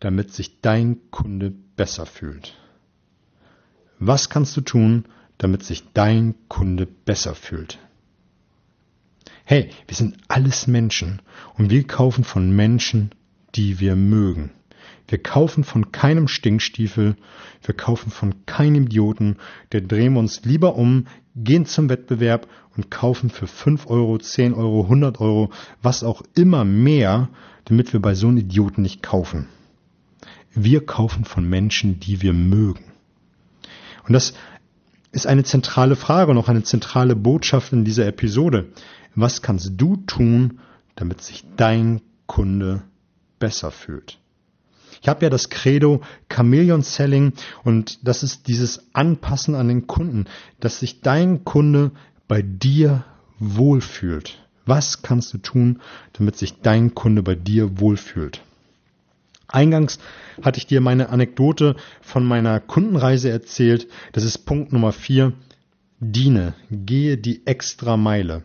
damit 0.00 0.32
sich 0.32 0.60
dein 0.62 0.98
Kunde 1.10 1.52
besser 1.76 2.06
fühlt? 2.06 2.56
Was 4.00 4.30
kannst 4.30 4.56
du 4.56 4.60
tun, 4.60 5.04
damit 5.38 5.62
sich 5.62 5.84
dein 5.92 6.34
Kunde 6.48 6.86
besser 6.86 7.34
fühlt? 7.34 7.78
Hey, 9.46 9.68
wir 9.86 9.94
sind 9.94 10.16
alles 10.28 10.66
Menschen 10.66 11.20
und 11.58 11.68
wir 11.68 11.86
kaufen 11.86 12.24
von 12.24 12.56
Menschen, 12.56 13.10
die 13.54 13.78
wir 13.78 13.94
mögen. 13.94 14.52
Wir 15.06 15.22
kaufen 15.22 15.64
von 15.64 15.92
keinem 15.92 16.28
Stinkstiefel, 16.28 17.16
wir 17.62 17.76
kaufen 17.76 18.10
von 18.10 18.46
keinem 18.46 18.84
Idioten, 18.84 19.36
der 19.72 19.82
drehen 19.82 20.14
wir 20.14 20.20
uns 20.20 20.46
lieber 20.46 20.76
um, 20.76 21.08
gehen 21.36 21.66
zum 21.66 21.90
Wettbewerb 21.90 22.48
und 22.74 22.90
kaufen 22.90 23.28
für 23.28 23.46
5 23.46 23.86
Euro, 23.88 24.16
10 24.16 24.54
Euro, 24.54 24.84
100 24.84 25.20
Euro, 25.20 25.50
was 25.82 26.04
auch 26.04 26.22
immer 26.34 26.64
mehr, 26.64 27.28
damit 27.66 27.92
wir 27.92 28.00
bei 28.00 28.14
so 28.14 28.28
einem 28.28 28.38
Idioten 28.38 28.80
nicht 28.80 29.02
kaufen. 29.02 29.48
Wir 30.54 30.86
kaufen 30.86 31.26
von 31.26 31.46
Menschen, 31.46 32.00
die 32.00 32.22
wir 32.22 32.32
mögen. 32.32 32.84
Und 34.06 34.14
das 34.14 34.32
ist 35.12 35.26
eine 35.26 35.44
zentrale 35.44 35.96
Frage 35.96 36.30
und 36.30 36.38
auch 36.38 36.48
eine 36.48 36.62
zentrale 36.62 37.14
Botschaft 37.14 37.72
in 37.72 37.84
dieser 37.84 38.06
Episode. 38.06 38.72
Was 39.14 39.42
kannst 39.42 39.72
du 39.76 39.96
tun, 39.96 40.60
damit 40.96 41.22
sich 41.22 41.44
dein 41.56 42.00
Kunde 42.26 42.82
besser 43.38 43.70
fühlt? 43.70 44.18
Ich 45.02 45.08
habe 45.08 45.24
ja 45.24 45.30
das 45.30 45.50
Credo 45.50 46.00
Chameleon 46.28 46.82
Selling 46.82 47.34
und 47.62 48.06
das 48.06 48.22
ist 48.22 48.48
dieses 48.48 48.94
Anpassen 48.94 49.54
an 49.54 49.68
den 49.68 49.86
Kunden, 49.86 50.24
dass 50.60 50.80
sich 50.80 51.02
dein 51.02 51.44
Kunde 51.44 51.90
bei 52.26 52.42
dir 52.42 53.04
wohlfühlt. 53.38 54.38
Was 54.66 55.02
kannst 55.02 55.34
du 55.34 55.38
tun, 55.38 55.80
damit 56.14 56.36
sich 56.36 56.62
dein 56.62 56.94
Kunde 56.94 57.22
bei 57.22 57.34
dir 57.34 57.78
wohlfühlt? 57.80 58.40
Eingangs 59.46 59.98
hatte 60.42 60.58
ich 60.58 60.66
dir 60.66 60.80
meine 60.80 61.10
Anekdote 61.10 61.76
von 62.00 62.24
meiner 62.24 62.60
Kundenreise 62.60 63.28
erzählt. 63.28 63.88
Das 64.12 64.24
ist 64.24 64.46
Punkt 64.46 64.72
Nummer 64.72 64.92
vier. 64.92 65.34
Diene, 66.00 66.54
gehe 66.70 67.18
die 67.18 67.46
extra 67.46 67.96
Meile. 67.96 68.42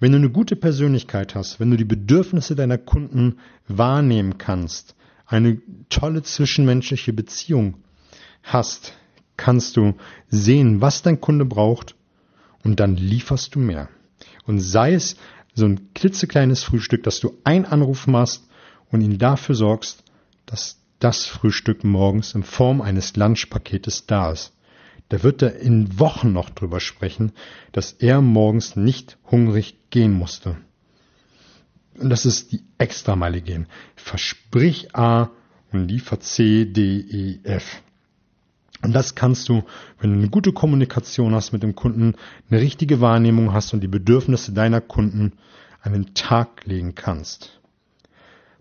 Wenn 0.00 0.12
du 0.12 0.18
eine 0.18 0.30
gute 0.30 0.56
Persönlichkeit 0.56 1.34
hast, 1.34 1.60
wenn 1.60 1.70
du 1.70 1.76
die 1.76 1.84
Bedürfnisse 1.84 2.54
deiner 2.54 2.78
Kunden 2.78 3.38
wahrnehmen 3.66 4.38
kannst, 4.38 4.94
eine 5.26 5.60
tolle 5.90 6.22
zwischenmenschliche 6.22 7.12
Beziehung 7.12 7.74
hast, 8.42 8.94
kannst 9.36 9.76
du 9.76 9.94
sehen, 10.28 10.80
was 10.80 11.02
dein 11.02 11.20
Kunde 11.20 11.44
braucht 11.44 11.94
und 12.64 12.80
dann 12.80 12.96
lieferst 12.96 13.54
du 13.54 13.58
mehr. 13.58 13.88
Und 14.46 14.60
sei 14.60 14.94
es 14.94 15.16
so 15.54 15.66
ein 15.66 15.92
klitzekleines 15.94 16.62
Frühstück, 16.62 17.02
dass 17.02 17.20
du 17.20 17.36
einen 17.44 17.66
Anruf 17.66 18.06
machst 18.06 18.48
und 18.90 19.00
ihn 19.02 19.18
dafür 19.18 19.54
sorgst, 19.54 20.02
dass 20.46 20.80
das 20.98 21.26
Frühstück 21.26 21.84
morgens 21.84 22.34
in 22.34 22.42
Form 22.42 22.80
eines 22.80 23.16
Lunchpaketes 23.16 24.06
da 24.06 24.32
ist. 24.32 24.52
Da 25.08 25.22
wird 25.22 25.42
er 25.42 25.56
in 25.56 25.98
Wochen 25.98 26.32
noch 26.32 26.50
drüber 26.50 26.80
sprechen, 26.80 27.32
dass 27.72 27.92
er 27.92 28.20
morgens 28.20 28.76
nicht 28.76 29.18
hungrig 29.30 29.76
gehen 29.90 30.12
musste. 30.12 30.56
Und 31.98 32.10
das 32.10 32.26
ist 32.26 32.52
die 32.52 32.62
Extrameile 32.76 33.40
gehen. 33.40 33.66
Versprich 33.96 34.94
A 34.94 35.30
und 35.72 35.88
liefer 35.88 36.20
C, 36.20 36.66
D, 36.66 37.00
E, 37.00 37.40
F. 37.42 37.82
Und 38.82 38.92
das 38.92 39.14
kannst 39.14 39.48
du, 39.48 39.64
wenn 39.98 40.12
du 40.12 40.18
eine 40.18 40.28
gute 40.28 40.52
Kommunikation 40.52 41.34
hast 41.34 41.52
mit 41.52 41.62
dem 41.62 41.74
Kunden, 41.74 42.14
eine 42.48 42.60
richtige 42.60 43.00
Wahrnehmung 43.00 43.52
hast 43.52 43.72
und 43.72 43.80
die 43.80 43.88
Bedürfnisse 43.88 44.52
deiner 44.52 44.80
Kunden 44.80 45.32
an 45.80 45.92
den 45.94 46.14
Tag 46.14 46.64
legen 46.66 46.94
kannst. 46.94 47.60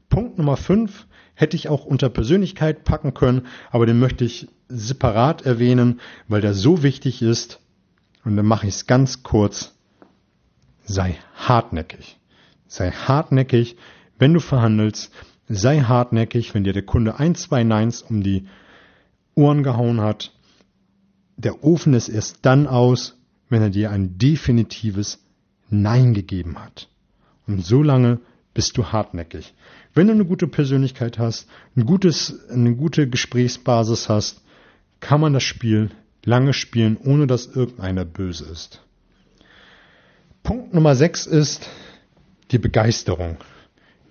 Punkt 0.10 0.38
Nummer 0.38 0.58
fünf 0.58 1.06
hätte 1.38 1.56
ich 1.56 1.70
auch 1.70 1.86
unter 1.86 2.10
Persönlichkeit 2.10 2.84
packen 2.84 3.14
können, 3.14 3.46
aber 3.70 3.86
den 3.86 4.00
möchte 4.00 4.26
ich 4.26 4.50
separat 4.70 5.44
erwähnen, 5.44 6.02
weil 6.28 6.42
der 6.42 6.56
so 6.56 6.82
wichtig 6.82 7.22
ist. 7.22 7.62
Und 8.26 8.36
dann 8.36 8.46
mache 8.46 8.68
ich 8.68 8.74
es 8.74 8.88
ganz 8.88 9.22
kurz. 9.22 9.76
Sei 10.84 11.16
hartnäckig. 11.36 12.18
Sei 12.68 12.90
hartnäckig, 12.92 13.78
wenn 14.18 14.34
du 14.34 14.40
verhandelst. 14.40 15.14
Sei 15.48 15.82
hartnäckig, 15.82 16.56
wenn 16.56 16.64
dir 16.64 16.74
der 16.74 16.86
Kunde 16.86 17.20
ein, 17.20 17.36
zwei 17.36 17.64
Neins 17.64 18.02
um 18.02 18.24
die 18.24 18.48
Ohren 19.36 19.62
gehauen 19.62 20.02
hat. 20.02 20.34
Der 21.38 21.64
Ofen 21.64 21.94
ist 21.94 22.10
erst 22.10 22.40
dann 22.42 22.66
aus, 22.66 23.16
wenn 23.48 23.62
er 23.62 23.70
dir 23.70 23.92
ein 23.92 24.18
definitives 24.18 25.24
Nein 25.70 26.16
gegeben 26.16 26.58
hat. 26.58 26.90
Und 27.46 27.64
so 27.64 27.84
lange 27.84 28.20
bist 28.56 28.76
du 28.76 28.86
hartnäckig. 28.86 29.54
Wenn 29.98 30.06
du 30.06 30.14
eine 30.14 30.26
gute 30.26 30.48
Persönlichkeit 30.48 31.18
hast, 31.18 31.50
ein 31.76 31.88
gutes, 31.88 32.48
eine 32.52 32.76
gute 32.76 33.10
Gesprächsbasis 33.10 34.10
hast, 34.10 34.44
kann 35.00 35.20
man 35.20 35.34
das 35.34 35.42
Spiel 35.42 35.90
lange 36.24 36.54
spielen, 36.54 36.98
ohne 36.98 37.26
dass 37.26 37.48
irgendeiner 37.48 38.06
böse 38.06 38.46
ist. 38.46 38.84
Punkt 40.44 40.72
Nummer 40.72 40.94
6 40.94 41.26
ist 41.26 41.68
die 42.52 42.60
Begeisterung, 42.60 43.38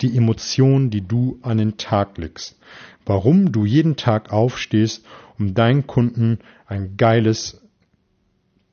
die 0.00 0.16
Emotion, 0.16 0.90
die 0.90 1.06
du 1.06 1.38
an 1.42 1.58
den 1.58 1.76
Tag 1.76 2.18
legst. 2.18 2.58
Warum 3.04 3.52
du 3.52 3.64
jeden 3.64 3.94
Tag 3.94 4.32
aufstehst, 4.32 5.04
um 5.38 5.54
deinen 5.54 5.86
Kunden 5.86 6.40
ein 6.66 6.96
geiles 6.96 7.60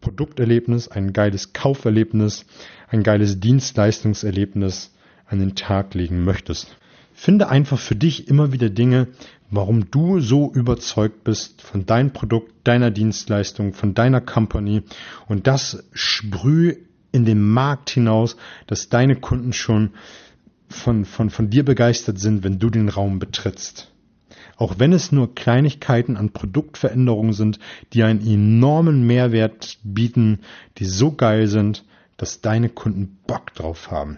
Produkterlebnis, 0.02 0.88
ein 0.88 1.14
geiles 1.14 1.54
Kauferlebnis, 1.54 2.48
ein 2.88 3.04
geiles 3.04 3.40
Dienstleistungserlebnis 3.40 4.96
an 5.28 5.38
den 5.38 5.54
Tag 5.54 5.94
legen 5.94 6.24
möchtest. 6.24 6.76
Finde 7.14 7.48
einfach 7.48 7.80
für 7.80 7.96
dich 7.96 8.28
immer 8.28 8.52
wieder 8.52 8.70
Dinge, 8.70 9.08
warum 9.52 9.92
du 9.92 10.20
so 10.20 10.52
überzeugt 10.52 11.24
bist 11.24 11.62
von 11.62 11.86
deinem 11.86 12.12
Produkt, 12.12 12.52
deiner 12.64 12.92
Dienstleistung, 12.92 13.74
von 13.74 13.94
deiner 13.94 14.20
Company 14.20 14.82
und 15.28 15.46
das 15.46 15.84
sprüh 15.94 16.76
in 17.12 17.26
den 17.26 17.42
Markt 17.42 17.92
hinaus, 17.92 18.36
dass 18.66 18.90
deine 18.90 19.16
Kunden 19.16 19.54
schon 19.54 19.92
von, 20.68 21.06
von, 21.06 21.30
von 21.30 21.52
dir 21.52 21.64
begeistert 21.64 22.20
sind, 22.20 22.44
wenn 22.44 22.58
du 22.58 22.72
den 22.72 22.90
Raum 22.90 23.20
betrittst. 23.20 23.92
Auch 24.58 24.80
wenn 24.80 24.92
es 24.92 25.12
nur 25.12 25.36
Kleinigkeiten 25.36 26.18
an 26.18 26.32
Produktveränderungen 26.32 27.34
sind, 27.34 27.60
die 27.94 28.04
einen 28.04 28.26
enormen 28.26 29.06
Mehrwert 29.06 29.78
bieten, 29.84 30.40
die 30.80 30.86
so 30.86 31.12
geil 31.12 31.48
sind, 31.48 31.86
dass 32.18 32.42
deine 32.42 32.70
Kunden 32.70 33.20
Bock 33.28 33.54
drauf 33.54 33.92
haben 33.92 34.18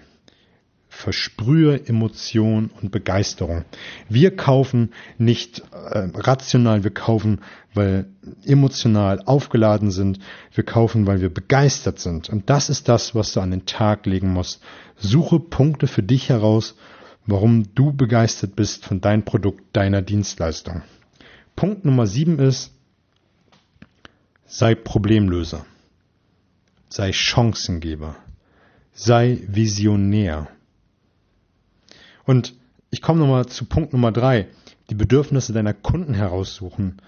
versprühe 0.96 1.88
Emotion 1.88 2.72
und 2.82 2.92
Begeisterung. 2.92 3.66
Wir 4.08 4.36
kaufen 4.36 4.94
nicht 5.18 5.60
äh, 5.72 6.08
rational, 6.16 6.84
wir 6.86 6.94
kaufen, 6.94 7.42
weil 7.74 8.08
emotional 8.46 9.22
aufgeladen 9.26 9.92
sind. 9.92 10.20
Wir 10.54 10.64
kaufen, 10.64 11.06
weil 11.06 11.20
wir 11.20 11.34
begeistert 11.34 12.00
sind. 12.00 12.30
Und 12.30 12.50
das 12.50 12.70
ist 12.70 12.88
das, 12.88 13.14
was 13.14 13.34
du 13.34 13.42
an 13.42 13.52
den 13.52 13.66
Tag 13.66 14.06
legen 14.06 14.32
musst. 14.32 14.64
Suche 14.96 15.40
Punkte 15.40 15.88
für 15.88 16.02
dich 16.02 16.30
heraus, 16.30 16.76
warum 17.26 17.76
du 17.76 17.92
begeistert 17.92 18.56
bist 18.56 18.86
von 18.86 19.02
deinem 19.02 19.26
Produkt, 19.26 19.64
deiner 19.74 20.02
Dienstleistung. 20.02 20.82
Punkt 21.58 21.84
Nummer 21.84 22.08
sieben 22.08 22.40
ist, 22.40 22.72
sei 24.46 24.76
Problemlöser. 24.76 25.66
Sei 26.88 27.12
Chancengeber. 27.12 28.16
Sei 28.94 29.42
Visionär. 29.48 30.48
Und 32.26 32.56
ich 32.90 33.02
komme 33.02 33.20
nochmal 33.20 33.46
zu 33.46 33.66
Punkt 33.66 33.94
Nummer 33.94 34.12
drei, 34.12 34.48
die 34.90 34.96
Bedürfnisse 34.96 35.54
deiner 35.54 35.74
Kunden 35.74 36.14
heraussuchen. 36.14 37.02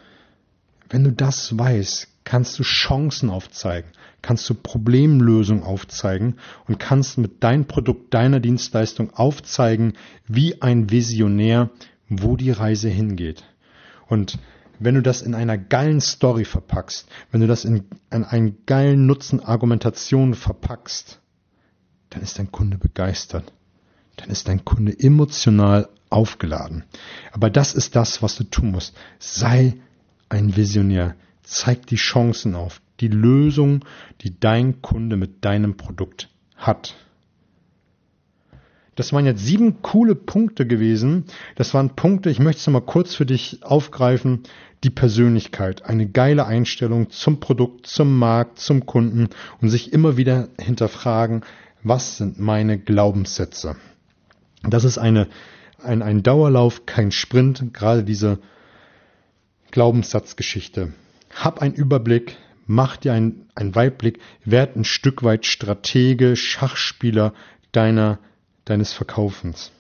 Wenn 0.89 1.03
du 1.03 1.11
das 1.11 1.57
weißt, 1.57 2.07
kannst 2.23 2.59
du 2.59 2.63
Chancen 2.63 3.29
aufzeigen, 3.29 3.89
kannst 4.21 4.49
du 4.49 4.53
Problemlösungen 4.53 5.63
aufzeigen 5.63 6.35
und 6.67 6.79
kannst 6.79 7.17
mit 7.17 7.43
deinem 7.43 7.65
Produkt, 7.65 8.13
deiner 8.13 8.39
Dienstleistung 8.39 9.13
aufzeigen, 9.13 9.93
wie 10.27 10.61
ein 10.61 10.89
Visionär, 10.89 11.69
wo 12.09 12.35
die 12.35 12.51
Reise 12.51 12.89
hingeht. 12.89 13.43
Und 14.07 14.39
wenn 14.79 14.95
du 14.95 15.01
das 15.01 15.21
in 15.21 15.33
einer 15.33 15.57
geilen 15.57 16.01
Story 16.01 16.45
verpackst, 16.45 17.07
wenn 17.31 17.41
du 17.41 17.47
das 17.47 17.65
in, 17.65 17.85
in 18.11 18.23
einen 18.23 18.57
geilen 18.65 19.05
Nutzen 19.05 19.39
Argumentation 19.39 20.33
verpackst, 20.35 21.19
dann 22.09 22.21
ist 22.21 22.39
dein 22.39 22.51
Kunde 22.51 22.77
begeistert 22.77 23.51
dann 24.17 24.29
ist 24.29 24.47
dein 24.47 24.65
Kunde 24.65 24.97
emotional 24.97 25.89
aufgeladen. 26.09 26.83
Aber 27.31 27.49
das 27.49 27.73
ist 27.73 27.95
das, 27.95 28.21
was 28.21 28.35
du 28.35 28.43
tun 28.43 28.71
musst. 28.71 28.95
Sei 29.19 29.75
ein 30.29 30.55
Visionär. 30.55 31.15
Zeig 31.43 31.87
die 31.87 31.95
Chancen 31.95 32.55
auf, 32.55 32.81
die 32.99 33.07
Lösung, 33.07 33.85
die 34.21 34.37
dein 34.37 34.81
Kunde 34.81 35.15
mit 35.15 35.45
deinem 35.45 35.77
Produkt 35.77 36.29
hat. 36.57 36.95
Das 38.95 39.13
waren 39.13 39.25
jetzt 39.25 39.45
sieben 39.45 39.81
coole 39.83 40.15
Punkte 40.15 40.65
gewesen. 40.65 41.25
Das 41.55 41.73
waren 41.73 41.95
Punkte, 41.95 42.31
ich 42.31 42.39
möchte 42.39 42.59
es 42.59 42.67
nochmal 42.67 42.81
kurz 42.81 43.15
für 43.15 43.25
dich 43.27 43.63
aufgreifen. 43.63 44.43
Die 44.83 44.89
Persönlichkeit, 44.89 45.85
eine 45.85 46.07
geile 46.07 46.45
Einstellung 46.45 47.09
zum 47.09 47.39
Produkt, 47.39 47.87
zum 47.87 48.17
Markt, 48.17 48.59
zum 48.59 48.85
Kunden 48.85 49.29
und 49.61 49.69
sich 49.69 49.93
immer 49.93 50.17
wieder 50.17 50.49
hinterfragen, 50.59 51.43
was 51.83 52.17
sind 52.17 52.39
meine 52.39 52.77
Glaubenssätze? 52.77 53.75
Das 54.63 54.83
ist 54.83 54.97
eine, 54.97 55.27
ein, 55.81 56.01
ein 56.01 56.23
Dauerlauf, 56.23 56.85
kein 56.85 57.11
Sprint, 57.11 57.73
gerade 57.73 58.03
diese 58.03 58.39
Glaubenssatzgeschichte. 59.71 60.93
Hab 61.33 61.61
einen 61.61 61.75
Überblick, 61.75 62.37
mach 62.65 62.97
dir 62.97 63.13
einen, 63.13 63.49
einen 63.55 63.75
Weitblick, 63.75 64.19
werd 64.43 64.75
ein 64.75 64.85
Stück 64.85 65.23
weit 65.23 65.45
Stratege, 65.45 66.35
Schachspieler 66.35 67.33
deiner, 67.71 68.19
deines 68.65 68.93
Verkaufens. 68.93 69.71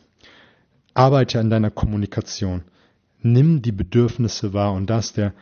Arbeite 0.93 1.39
an 1.39 1.49
deiner 1.49 1.71
Kommunikation. 1.71 2.63
Nimm 3.21 3.61
die 3.61 3.71
Bedürfnisse 3.71 4.53
wahr 4.53 4.73
und 4.73 4.89
das 4.89 5.13
der, 5.13 5.33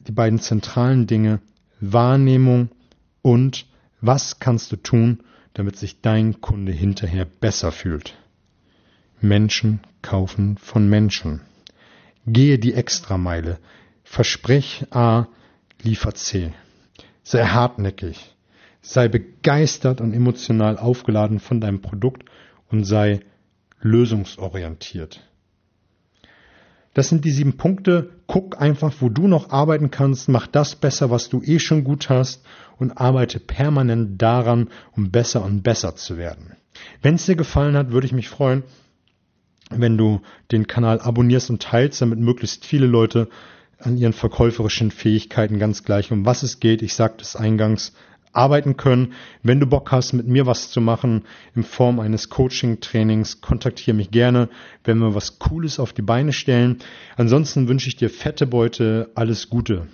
die 0.00 0.12
beiden 0.12 0.38
zentralen 0.38 1.06
Dinge, 1.06 1.40
Wahrnehmung 1.80 2.70
und 3.22 3.66
was 4.00 4.38
kannst 4.38 4.72
du 4.72 4.76
tun, 4.76 5.20
damit 5.54 5.76
sich 5.76 6.00
dein 6.00 6.40
Kunde 6.40 6.72
hinterher 6.72 7.24
besser 7.24 7.72
fühlt. 7.72 8.16
Menschen 9.20 9.80
kaufen 10.02 10.58
von 10.58 10.88
Menschen. 10.88 11.40
Gehe 12.26 12.58
die 12.58 12.74
Extrameile. 12.74 13.58
Versprich 14.04 14.86
A, 14.90 15.26
liefer 15.82 16.14
C. 16.14 16.52
Sei 17.22 17.44
hartnäckig. 17.44 18.34
Sei 18.82 19.08
begeistert 19.08 20.00
und 20.00 20.12
emotional 20.12 20.78
aufgeladen 20.78 21.40
von 21.40 21.60
deinem 21.60 21.80
Produkt 21.80 22.24
und 22.70 22.84
sei 22.84 23.20
lösungsorientiert. 23.80 25.20
Das 26.94 27.08
sind 27.08 27.24
die 27.24 27.30
sieben 27.30 27.56
Punkte. 27.56 28.10
Guck 28.26 28.60
einfach, 28.60 28.94
wo 29.00 29.08
du 29.08 29.28
noch 29.28 29.50
arbeiten 29.50 29.90
kannst. 29.90 30.28
Mach 30.28 30.46
das 30.46 30.76
besser, 30.76 31.10
was 31.10 31.28
du 31.28 31.42
eh 31.42 31.58
schon 31.58 31.84
gut 31.84 32.08
hast 32.08 32.42
und 32.78 32.92
arbeite 32.92 33.38
permanent 33.38 34.20
daran, 34.22 34.68
um 34.96 35.10
besser 35.10 35.44
und 35.44 35.62
besser 35.62 35.94
zu 35.96 36.16
werden. 36.16 36.56
Wenn 37.02 37.16
es 37.16 37.26
dir 37.26 37.36
gefallen 37.36 37.76
hat, 37.76 37.90
würde 37.90 38.06
ich 38.06 38.12
mich 38.12 38.28
freuen, 38.28 38.62
wenn 39.70 39.96
du 39.96 40.20
den 40.52 40.66
Kanal 40.66 41.00
abonnierst 41.00 41.50
und 41.50 41.62
teilst, 41.62 42.00
damit 42.00 42.18
möglichst 42.18 42.64
viele 42.64 42.86
Leute 42.86 43.28
an 43.78 43.96
ihren 43.96 44.12
verkäuferischen 44.12 44.90
Fähigkeiten 44.90 45.58
ganz 45.58 45.84
gleich, 45.84 46.10
um 46.12 46.24
was 46.24 46.42
es 46.42 46.60
geht, 46.60 46.82
ich 46.82 46.94
sagte 46.94 47.22
es 47.22 47.36
eingangs, 47.36 47.92
arbeiten 48.32 48.76
können. 48.76 49.14
Wenn 49.42 49.60
du 49.60 49.66
Bock 49.66 49.90
hast, 49.92 50.12
mit 50.12 50.26
mir 50.26 50.46
was 50.46 50.70
zu 50.70 50.80
machen 50.80 51.24
in 51.54 51.64
Form 51.64 52.00
eines 52.00 52.28
Coaching-Trainings, 52.28 53.40
kontaktiere 53.40 53.96
mich 53.96 54.10
gerne, 54.10 54.48
wenn 54.84 54.98
wir 54.98 55.14
was 55.14 55.38
Cooles 55.38 55.80
auf 55.80 55.92
die 55.92 56.02
Beine 56.02 56.32
stellen. 56.32 56.78
Ansonsten 57.16 57.68
wünsche 57.68 57.88
ich 57.88 57.96
dir 57.96 58.10
fette 58.10 58.46
Beute, 58.46 59.10
alles 59.14 59.48
Gute. 59.48 59.86